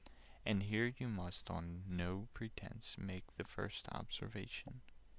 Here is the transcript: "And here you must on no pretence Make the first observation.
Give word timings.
"And 0.47 0.63
here 0.63 0.91
you 0.97 1.07
must 1.07 1.51
on 1.51 1.83
no 1.87 2.27
pretence 2.33 2.97
Make 2.97 3.35
the 3.37 3.43
first 3.43 3.87
observation. 3.91 4.81